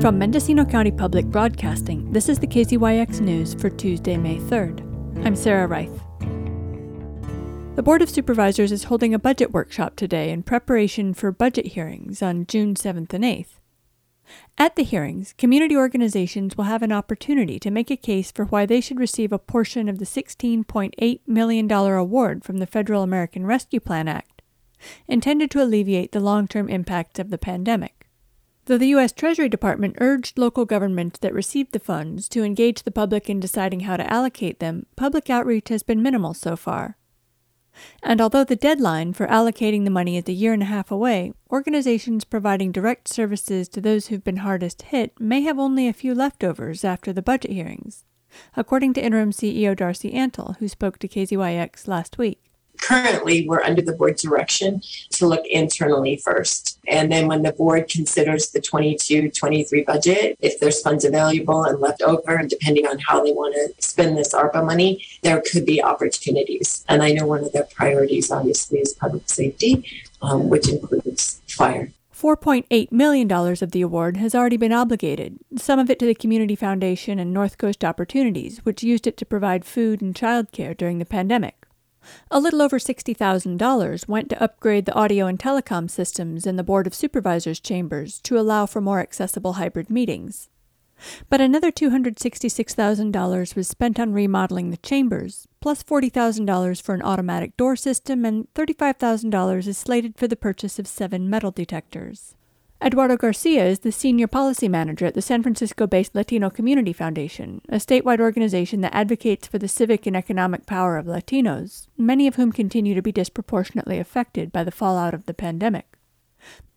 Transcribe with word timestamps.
From 0.00 0.18
Mendocino 0.18 0.64
County 0.64 0.90
Public 0.90 1.26
Broadcasting, 1.26 2.10
this 2.10 2.30
is 2.30 2.38
the 2.38 2.46
KZYX 2.46 3.20
News 3.20 3.52
for 3.52 3.68
Tuesday, 3.68 4.16
May 4.16 4.38
3rd. 4.38 4.80
I'm 5.26 5.36
Sarah 5.36 5.66
Reith. 5.66 6.00
The 7.76 7.82
Board 7.82 8.00
of 8.00 8.08
Supervisors 8.08 8.72
is 8.72 8.84
holding 8.84 9.12
a 9.12 9.18
budget 9.18 9.52
workshop 9.52 9.96
today 9.96 10.30
in 10.30 10.42
preparation 10.42 11.12
for 11.12 11.30
budget 11.30 11.66
hearings 11.66 12.22
on 12.22 12.46
June 12.46 12.76
7th 12.76 13.12
and 13.12 13.24
8th. 13.24 13.58
At 14.56 14.74
the 14.74 14.84
hearings, 14.84 15.34
community 15.36 15.76
organizations 15.76 16.56
will 16.56 16.64
have 16.64 16.82
an 16.82 16.92
opportunity 16.92 17.58
to 17.58 17.70
make 17.70 17.90
a 17.90 17.96
case 17.96 18.32
for 18.32 18.46
why 18.46 18.64
they 18.64 18.80
should 18.80 18.98
receive 18.98 19.32
a 19.32 19.38
portion 19.38 19.86
of 19.86 19.98
the 19.98 20.06
$16.8 20.06 21.20
million 21.26 21.70
award 21.70 22.42
from 22.42 22.56
the 22.56 22.66
Federal 22.66 23.02
American 23.02 23.44
Rescue 23.44 23.80
Plan 23.80 24.08
Act, 24.08 24.40
intended 25.06 25.50
to 25.50 25.62
alleviate 25.62 26.12
the 26.12 26.20
long 26.20 26.48
term 26.48 26.70
impacts 26.70 27.18
of 27.18 27.28
the 27.28 27.36
pandemic. 27.36 27.99
Though 28.70 28.78
the 28.78 28.94
U.S. 28.94 29.10
Treasury 29.10 29.48
Department 29.48 29.96
urged 29.98 30.38
local 30.38 30.64
governments 30.64 31.18
that 31.18 31.34
received 31.34 31.72
the 31.72 31.80
funds 31.80 32.28
to 32.28 32.44
engage 32.44 32.84
the 32.84 32.92
public 32.92 33.28
in 33.28 33.40
deciding 33.40 33.80
how 33.80 33.96
to 33.96 34.08
allocate 34.08 34.60
them, 34.60 34.86
public 34.94 35.28
outreach 35.28 35.70
has 35.70 35.82
been 35.82 36.04
minimal 36.04 36.34
so 36.34 36.54
far. 36.54 36.96
And 38.00 38.20
although 38.20 38.44
the 38.44 38.54
deadline 38.54 39.12
for 39.12 39.26
allocating 39.26 39.82
the 39.82 39.90
money 39.90 40.16
is 40.16 40.28
a 40.28 40.32
year 40.32 40.52
and 40.52 40.62
a 40.62 40.66
half 40.66 40.92
away, 40.92 41.32
organizations 41.50 42.22
providing 42.22 42.70
direct 42.70 43.08
services 43.08 43.68
to 43.70 43.80
those 43.80 44.06
who've 44.06 44.22
been 44.22 44.36
hardest 44.36 44.82
hit 44.82 45.18
may 45.18 45.40
have 45.40 45.58
only 45.58 45.88
a 45.88 45.92
few 45.92 46.14
leftovers 46.14 46.84
after 46.84 47.12
the 47.12 47.22
budget 47.22 47.50
hearings, 47.50 48.04
according 48.56 48.92
to 48.92 49.04
interim 49.04 49.32
CEO 49.32 49.74
Darcie 49.74 50.14
Antle, 50.14 50.56
who 50.58 50.68
spoke 50.68 51.00
to 51.00 51.08
KZYX 51.08 51.88
last 51.88 52.18
week 52.18 52.49
currently 52.80 53.46
we're 53.48 53.62
under 53.62 53.82
the 53.82 53.92
board's 53.92 54.22
direction 54.22 54.82
to 55.10 55.26
look 55.26 55.44
internally 55.46 56.16
first. 56.16 56.78
And 56.88 57.10
then 57.10 57.28
when 57.28 57.42
the 57.42 57.52
board 57.52 57.88
considers 57.88 58.50
the 58.50 58.60
22 58.60 59.30
23 59.30 59.82
budget, 59.84 60.36
if 60.40 60.58
there's 60.60 60.82
funds 60.82 61.04
available 61.04 61.64
and 61.64 61.80
left 61.80 62.02
over, 62.02 62.36
and 62.36 62.48
depending 62.48 62.86
on 62.86 62.98
how 62.98 63.22
they 63.22 63.32
want 63.32 63.54
to 63.54 63.82
spend 63.82 64.16
this 64.16 64.34
ARPA 64.34 64.64
money, 64.64 65.04
there 65.22 65.42
could 65.50 65.66
be 65.66 65.82
opportunities. 65.82 66.84
And 66.88 67.02
I 67.02 67.12
know 67.12 67.26
one 67.26 67.44
of 67.44 67.52
their 67.52 67.64
priorities, 67.64 68.30
obviously, 68.30 68.80
is 68.80 68.94
public 68.94 69.28
safety, 69.28 69.84
um, 70.22 70.48
which 70.48 70.68
includes 70.68 71.40
fire. 71.46 71.92
$4.8 72.20 72.92
million 72.92 73.32
of 73.32 73.70
the 73.70 73.80
award 73.80 74.18
has 74.18 74.34
already 74.34 74.58
been 74.58 74.72
obligated, 74.72 75.38
some 75.56 75.78
of 75.78 75.88
it 75.88 75.98
to 75.98 76.06
the 76.06 76.14
Community 76.14 76.54
Foundation 76.54 77.18
and 77.18 77.32
North 77.32 77.56
Coast 77.56 77.82
Opportunities, 77.82 78.58
which 78.58 78.82
used 78.82 79.06
it 79.06 79.16
to 79.16 79.24
provide 79.24 79.64
food 79.64 80.02
and 80.02 80.14
childcare 80.14 80.76
during 80.76 80.98
the 80.98 81.06
pandemic. 81.06 81.59
A 82.30 82.40
little 82.40 82.62
over 82.62 82.78
$60,000 82.78 84.08
went 84.08 84.30
to 84.30 84.42
upgrade 84.42 84.86
the 84.86 84.94
audio 84.94 85.26
and 85.26 85.38
telecom 85.38 85.90
systems 85.90 86.46
in 86.46 86.56
the 86.56 86.62
Board 86.62 86.86
of 86.86 86.94
Supervisors 86.94 87.60
chambers 87.60 88.20
to 88.20 88.38
allow 88.38 88.66
for 88.66 88.80
more 88.80 89.00
accessible 89.00 89.54
hybrid 89.54 89.90
meetings. 89.90 90.48
But 91.28 91.40
another 91.40 91.72
$266,000 91.72 93.56
was 93.56 93.68
spent 93.68 93.98
on 93.98 94.12
remodeling 94.12 94.70
the 94.70 94.76
chambers, 94.76 95.48
plus 95.60 95.82
$40,000 95.82 96.82
for 96.82 96.94
an 96.94 97.02
automatic 97.02 97.56
door 97.56 97.76
system, 97.76 98.24
and 98.24 98.52
$35,000 98.54 99.66
is 99.66 99.78
slated 99.78 100.16
for 100.16 100.28
the 100.28 100.36
purchase 100.36 100.78
of 100.78 100.86
seven 100.86 101.30
metal 101.30 101.50
detectors. 101.50 102.34
Eduardo 102.82 103.14
Garcia 103.14 103.66
is 103.66 103.80
the 103.80 103.92
senior 103.92 104.26
policy 104.26 104.66
manager 104.66 105.04
at 105.04 105.12
the 105.12 105.20
San 105.20 105.42
Francisco 105.42 105.86
based 105.86 106.14
Latino 106.14 106.48
Community 106.48 106.94
Foundation, 106.94 107.60
a 107.68 107.76
statewide 107.76 108.20
organization 108.20 108.80
that 108.80 108.94
advocates 108.94 109.46
for 109.46 109.58
the 109.58 109.68
civic 109.68 110.06
and 110.06 110.16
economic 110.16 110.64
power 110.64 110.96
of 110.96 111.04
Latinos, 111.04 111.88
many 111.98 112.26
of 112.26 112.36
whom 112.36 112.50
continue 112.50 112.94
to 112.94 113.02
be 113.02 113.12
disproportionately 113.12 113.98
affected 113.98 114.50
by 114.50 114.64
the 114.64 114.70
fallout 114.70 115.12
of 115.12 115.26
the 115.26 115.34
pandemic. 115.34 115.98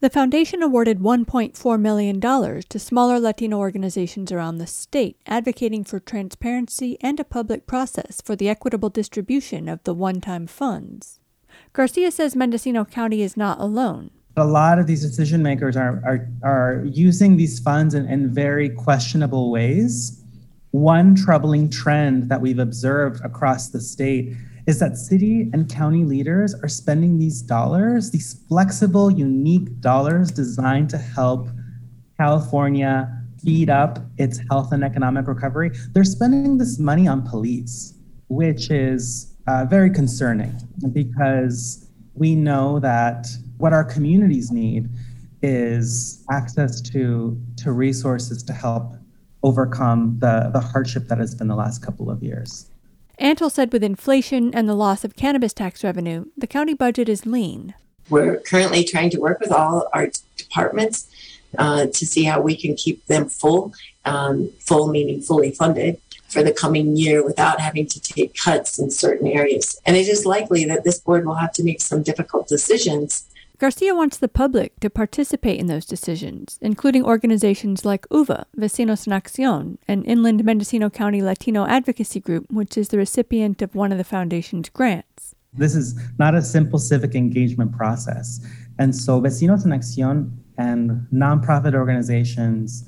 The 0.00 0.10
foundation 0.10 0.60
awarded 0.60 0.98
$1.4 0.98 1.80
million 1.80 2.20
to 2.20 2.78
smaller 2.80 3.20
Latino 3.20 3.58
organizations 3.58 4.32
around 4.32 4.58
the 4.58 4.66
state, 4.66 5.18
advocating 5.28 5.84
for 5.84 6.00
transparency 6.00 6.98
and 7.00 7.20
a 7.20 7.24
public 7.24 7.68
process 7.68 8.20
for 8.20 8.34
the 8.34 8.48
equitable 8.48 8.90
distribution 8.90 9.68
of 9.68 9.84
the 9.84 9.94
one 9.94 10.20
time 10.20 10.48
funds. 10.48 11.20
Garcia 11.72 12.10
says 12.10 12.34
Mendocino 12.34 12.84
County 12.84 13.22
is 13.22 13.36
not 13.36 13.60
alone 13.60 14.10
a 14.36 14.44
lot 14.44 14.78
of 14.78 14.86
these 14.86 15.02
decision 15.02 15.42
makers 15.42 15.76
are, 15.76 16.00
are, 16.04 16.28
are 16.42 16.84
using 16.86 17.36
these 17.36 17.58
funds 17.58 17.94
in, 17.94 18.06
in 18.06 18.32
very 18.32 18.70
questionable 18.70 19.50
ways. 19.50 20.22
One 20.70 21.14
troubling 21.14 21.68
trend 21.68 22.30
that 22.30 22.40
we've 22.40 22.58
observed 22.58 23.22
across 23.24 23.68
the 23.68 23.80
state 23.80 24.34
is 24.66 24.78
that 24.78 24.96
city 24.96 25.50
and 25.52 25.68
county 25.68 26.04
leaders 26.04 26.54
are 26.62 26.68
spending 26.68 27.18
these 27.18 27.42
dollars, 27.42 28.10
these 28.10 28.40
flexible, 28.48 29.10
unique 29.10 29.80
dollars 29.80 30.30
designed 30.30 30.88
to 30.90 30.98
help 30.98 31.48
California 32.18 33.22
speed 33.36 33.68
up 33.68 33.98
its 34.18 34.40
health 34.48 34.72
and 34.72 34.84
economic 34.84 35.26
recovery. 35.26 35.72
They're 35.92 36.04
spending 36.04 36.58
this 36.58 36.78
money 36.78 37.08
on 37.08 37.22
police, 37.26 37.94
which 38.28 38.70
is 38.70 39.34
uh, 39.48 39.64
very 39.64 39.90
concerning 39.90 40.54
because 40.92 41.88
we 42.14 42.36
know 42.36 42.78
that 42.78 43.26
what 43.62 43.72
our 43.72 43.84
communities 43.84 44.50
need 44.50 44.88
is 45.40 46.24
access 46.32 46.80
to 46.80 47.40
to 47.56 47.70
resources 47.70 48.42
to 48.42 48.52
help 48.52 48.94
overcome 49.44 50.16
the, 50.18 50.50
the 50.52 50.58
hardship 50.58 51.06
that 51.06 51.18
has 51.18 51.32
been 51.34 51.46
the 51.46 51.54
last 51.54 51.80
couple 51.80 52.10
of 52.10 52.22
years. 52.24 52.68
Antle 53.20 53.50
said 53.50 53.72
with 53.72 53.84
inflation 53.84 54.52
and 54.52 54.68
the 54.68 54.74
loss 54.74 55.04
of 55.04 55.14
cannabis 55.14 55.52
tax 55.52 55.84
revenue, 55.84 56.24
the 56.36 56.48
county 56.48 56.74
budget 56.74 57.08
is 57.08 57.24
lean. 57.24 57.74
We're 58.10 58.40
currently 58.40 58.82
trying 58.82 59.10
to 59.10 59.20
work 59.20 59.38
with 59.38 59.52
all 59.52 59.88
our 59.92 60.08
departments 60.36 61.08
uh, 61.56 61.86
to 61.86 62.06
see 62.06 62.24
how 62.24 62.40
we 62.40 62.56
can 62.56 62.74
keep 62.74 63.06
them 63.06 63.28
full, 63.28 63.74
um, 64.04 64.50
full 64.58 64.88
meaning 64.88 65.20
fully 65.20 65.52
funded 65.52 66.00
for 66.28 66.42
the 66.42 66.52
coming 66.52 66.96
year 66.96 67.24
without 67.24 67.60
having 67.60 67.86
to 67.86 68.00
take 68.00 68.34
cuts 68.34 68.78
in 68.78 68.90
certain 68.90 69.28
areas. 69.28 69.80
And 69.86 69.96
it 69.96 70.08
is 70.08 70.26
likely 70.26 70.64
that 70.64 70.82
this 70.82 70.98
board 70.98 71.26
will 71.26 71.34
have 71.34 71.52
to 71.52 71.62
make 71.62 71.80
some 71.80 72.02
difficult 72.02 72.48
decisions 72.48 73.28
Garcia 73.62 73.94
wants 73.94 74.18
the 74.18 74.26
public 74.26 74.80
to 74.80 74.90
participate 74.90 75.60
in 75.60 75.68
those 75.68 75.86
decisions, 75.86 76.58
including 76.60 77.04
organizations 77.04 77.84
like 77.84 78.08
UVA, 78.10 78.44
Vecinos 78.58 79.06
en 79.06 79.12
Acción, 79.12 79.78
an 79.86 80.02
inland 80.02 80.42
Mendocino 80.42 80.90
County 80.90 81.22
Latino 81.22 81.64
advocacy 81.68 82.18
group, 82.18 82.50
which 82.50 82.76
is 82.76 82.88
the 82.88 82.98
recipient 82.98 83.62
of 83.62 83.76
one 83.76 83.92
of 83.92 83.98
the 83.98 84.02
foundation's 84.02 84.68
grants. 84.68 85.36
This 85.54 85.76
is 85.76 85.94
not 86.18 86.34
a 86.34 86.42
simple 86.42 86.80
civic 86.80 87.14
engagement 87.14 87.70
process. 87.70 88.44
And 88.80 88.96
so 88.96 89.20
Vecinos 89.20 89.64
en 89.64 89.70
Acción 89.70 90.32
and 90.58 91.06
nonprofit 91.12 91.72
organizations 91.72 92.82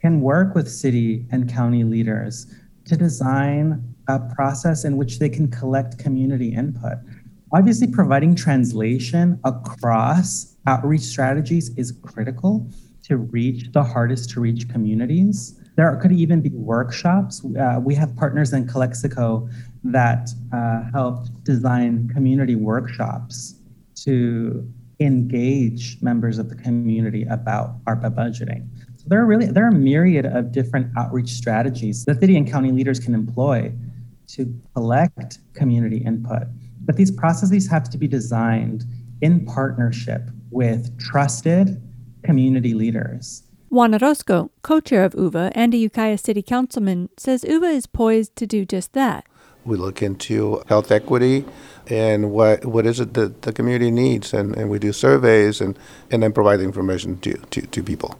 can 0.00 0.20
work 0.20 0.54
with 0.54 0.70
city 0.70 1.26
and 1.32 1.52
county 1.52 1.82
leaders 1.82 2.46
to 2.84 2.96
design 2.96 3.82
a 4.06 4.20
process 4.20 4.84
in 4.84 4.96
which 4.96 5.18
they 5.18 5.28
can 5.28 5.50
collect 5.50 5.98
community 5.98 6.54
input. 6.54 6.98
Obviously, 7.52 7.88
providing 7.88 8.34
translation 8.36 9.40
across 9.44 10.56
outreach 10.66 11.02
strategies 11.02 11.70
is 11.76 11.92
critical 12.02 12.68
to 13.02 13.16
reach 13.16 13.72
the 13.72 13.82
hardest 13.82 14.30
to 14.30 14.40
reach 14.40 14.68
communities. 14.68 15.58
There 15.74 15.96
could 15.96 16.12
even 16.12 16.42
be 16.42 16.50
workshops. 16.50 17.44
Uh, 17.58 17.80
we 17.82 17.94
have 17.96 18.14
partners 18.14 18.52
in 18.52 18.68
Calexico 18.68 19.48
that 19.82 20.30
uh, 20.52 20.82
helped 20.92 21.42
design 21.42 22.08
community 22.14 22.54
workshops 22.54 23.56
to 24.04 24.70
engage 25.00 26.00
members 26.02 26.38
of 26.38 26.50
the 26.50 26.54
community 26.54 27.24
about 27.24 27.82
ARPA 27.86 28.14
budgeting. 28.14 28.68
So 28.96 29.06
there 29.08 29.20
are 29.20 29.26
really 29.26 29.46
there 29.46 29.64
are 29.64 29.70
a 29.70 29.72
myriad 29.72 30.26
of 30.26 30.52
different 30.52 30.92
outreach 30.96 31.30
strategies 31.30 32.04
that 32.04 32.20
city 32.20 32.36
and 32.36 32.48
county 32.48 32.70
leaders 32.70 33.00
can 33.00 33.14
employ 33.14 33.72
to 34.28 34.54
collect 34.74 35.38
community 35.54 35.98
input. 35.98 36.46
But 36.84 36.96
these 36.96 37.10
processes 37.10 37.68
have 37.68 37.88
to 37.90 37.98
be 37.98 38.08
designed 38.08 38.84
in 39.20 39.44
partnership 39.44 40.30
with 40.50 40.98
trusted 40.98 41.80
community 42.24 42.74
leaders. 42.74 43.42
Juan 43.68 43.94
Orozco, 43.94 44.50
co-chair 44.62 45.04
of 45.04 45.14
UVA 45.14 45.52
and 45.54 45.72
a 45.72 45.76
Ukiah 45.76 46.18
city 46.18 46.42
councilman, 46.42 47.08
says 47.16 47.44
UVA 47.44 47.76
is 47.76 47.86
poised 47.86 48.34
to 48.36 48.46
do 48.46 48.64
just 48.64 48.94
that. 48.94 49.24
We 49.64 49.76
look 49.76 50.02
into 50.02 50.62
health 50.66 50.90
equity 50.90 51.44
and 51.86 52.32
what 52.32 52.64
what 52.64 52.86
is 52.86 52.98
it 52.98 53.14
that 53.14 53.42
the 53.42 53.52
community 53.52 53.90
needs 53.90 54.34
and, 54.34 54.56
and 54.56 54.70
we 54.70 54.78
do 54.78 54.92
surveys 54.92 55.60
and, 55.60 55.78
and 56.10 56.22
then 56.22 56.32
provide 56.32 56.56
the 56.56 56.64
information 56.64 57.18
to, 57.20 57.34
to, 57.34 57.62
to 57.62 57.82
people. 57.82 58.18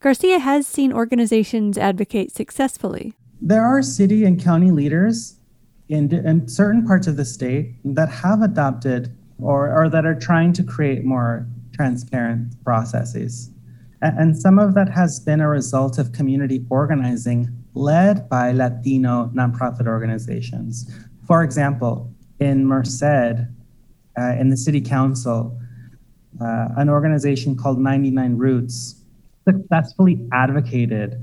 Garcia 0.00 0.38
has 0.38 0.66
seen 0.66 0.92
organizations 0.92 1.78
advocate 1.78 2.34
successfully. 2.34 3.14
There 3.40 3.64
are 3.64 3.82
city 3.82 4.24
and 4.24 4.42
county 4.42 4.70
leaders 4.70 5.39
in, 5.90 6.14
in 6.14 6.46
certain 6.46 6.86
parts 6.86 7.08
of 7.08 7.16
the 7.16 7.24
state 7.24 7.74
that 7.84 8.08
have 8.08 8.42
adopted 8.42 9.14
or, 9.38 9.72
or 9.74 9.88
that 9.88 10.06
are 10.06 10.14
trying 10.14 10.52
to 10.52 10.62
create 10.62 11.04
more 11.04 11.46
transparent 11.74 12.54
processes. 12.64 13.50
And, 14.00 14.38
some 14.38 14.58
of 14.58 14.74
that 14.74 14.88
has 14.88 15.20
been 15.20 15.40
a 15.40 15.48
result 15.48 15.98
of 15.98 16.12
community 16.12 16.64
organizing 16.70 17.48
led 17.74 18.28
by 18.30 18.52
Latino 18.52 19.30
nonprofit 19.34 19.86
organizations. 19.86 20.90
For 21.26 21.42
example, 21.42 22.10
in 22.38 22.64
Merced, 22.64 23.02
uh, 23.02 24.36
in 24.38 24.48
the 24.48 24.56
city 24.56 24.80
council, 24.80 25.58
uh, 26.40 26.68
an 26.76 26.88
organization 26.88 27.56
called 27.56 27.78
99 27.78 28.38
Rootz 28.38 28.94
successfully 29.46 30.26
advocated 30.32 31.20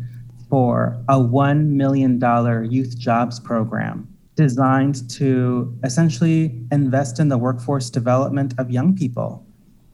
for 0.50 1.04
a 1.10 1.16
$1 1.16 1.68
million 1.70 2.22
youth 2.70 2.98
jobs 2.98 3.40
program 3.40 4.08
designed 4.38 5.10
to 5.10 5.76
essentially 5.84 6.62
invest 6.72 7.20
in 7.20 7.28
the 7.28 7.38
workforce 7.38 7.90
development 7.90 8.54
of 8.60 8.70
young 8.72 8.96
people, 8.96 9.46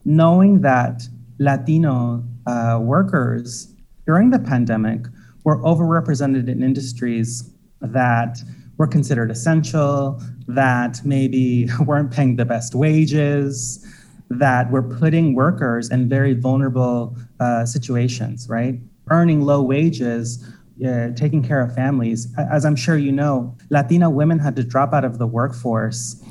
knowing 0.04 0.60
that 0.60 1.02
Latino 1.38 2.22
uh, 2.46 2.78
workers 2.80 3.74
during 4.06 4.30
the 4.30 4.38
pandemic 4.38 5.06
were 5.44 5.60
overrepresented 5.62 6.48
in 6.48 6.62
industries 6.62 7.50
that 7.80 8.38
were 8.76 8.86
considered 8.86 9.30
essential, 9.30 10.20
that 10.46 11.00
maybe 11.04 11.68
weren't 11.86 12.12
paying 12.12 12.36
the 12.36 12.44
best 12.44 12.74
wages, 12.74 13.84
that 14.28 14.70
were 14.70 14.82
putting 14.82 15.34
workers 15.34 15.90
in 15.90 16.08
very 16.08 16.34
vulnerable 16.34 17.16
uh, 17.40 17.64
situations, 17.64 18.46
right? 18.48 18.78
Earning 19.10 19.42
low 19.42 19.62
wages, 19.62 20.44
uh, 20.82 21.10
taking 21.14 21.42
care 21.42 21.60
of 21.60 21.74
families. 21.74 22.32
As 22.38 22.64
I'm 22.64 22.76
sure 22.76 22.96
you 22.96 23.12
know, 23.12 23.56
Latina 23.70 24.10
women 24.10 24.38
had 24.38 24.56
to 24.56 24.64
drop 24.64 24.92
out 24.92 25.04
of 25.04 25.18
the 25.18 25.26
workforce 25.26 26.22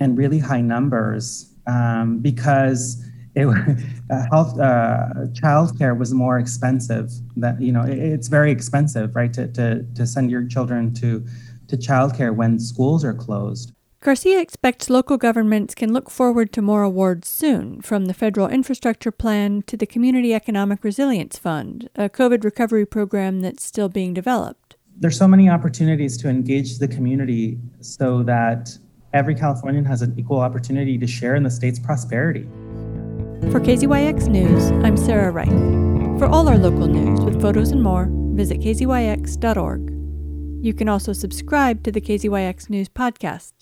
in 0.00 0.16
really 0.16 0.38
high 0.38 0.60
numbers 0.60 1.52
um, 1.66 2.18
because 2.18 3.04
it, 3.34 3.46
uh, 4.10 4.26
health 4.30 4.58
uh, 4.58 5.28
childcare 5.32 5.96
was 5.96 6.12
more 6.12 6.38
expensive. 6.38 7.10
That 7.36 7.60
you 7.60 7.72
know, 7.72 7.82
it, 7.82 7.98
it's 7.98 8.28
very 8.28 8.50
expensive, 8.50 9.14
right? 9.14 9.32
To, 9.34 9.48
to 9.48 9.84
to 9.94 10.06
send 10.06 10.30
your 10.30 10.46
children 10.46 10.92
to 10.94 11.24
to 11.68 11.76
childcare 11.76 12.34
when 12.34 12.58
schools 12.58 13.04
are 13.04 13.14
closed. 13.14 13.72
Garcia 14.02 14.40
expects 14.40 14.90
local 14.90 15.16
governments 15.16 15.76
can 15.76 15.92
look 15.92 16.10
forward 16.10 16.52
to 16.52 16.60
more 16.60 16.82
awards 16.82 17.28
soon, 17.28 17.80
from 17.82 18.06
the 18.06 18.14
Federal 18.14 18.48
Infrastructure 18.48 19.12
Plan 19.12 19.62
to 19.68 19.76
the 19.76 19.86
Community 19.86 20.34
Economic 20.34 20.82
Resilience 20.82 21.38
Fund, 21.38 21.88
a 21.94 22.08
COVID 22.08 22.42
recovery 22.42 22.84
program 22.84 23.42
that's 23.42 23.64
still 23.64 23.88
being 23.88 24.12
developed. 24.12 24.74
There's 24.96 25.16
so 25.16 25.28
many 25.28 25.48
opportunities 25.48 26.16
to 26.16 26.28
engage 26.28 26.78
the 26.78 26.88
community 26.88 27.60
so 27.80 28.24
that 28.24 28.76
every 29.12 29.36
Californian 29.36 29.84
has 29.84 30.02
an 30.02 30.18
equal 30.18 30.40
opportunity 30.40 30.98
to 30.98 31.06
share 31.06 31.36
in 31.36 31.44
the 31.44 31.50
state's 31.50 31.78
prosperity. 31.78 32.42
For 33.52 33.60
KZYX 33.60 34.26
News, 34.26 34.72
I'm 34.84 34.96
Sarah 34.96 35.30
Reith. 35.30 36.18
For 36.18 36.26
all 36.26 36.48
our 36.48 36.58
local 36.58 36.88
news 36.88 37.20
with 37.20 37.40
photos 37.40 37.70
and 37.70 37.80
more, 37.80 38.08
visit 38.10 38.58
kzyx.org. 38.58 39.90
You 40.60 40.74
can 40.74 40.88
also 40.88 41.12
subscribe 41.12 41.84
to 41.84 41.92
the 41.92 42.00
KZYX 42.00 42.68
News 42.68 42.88
podcast 42.88 43.61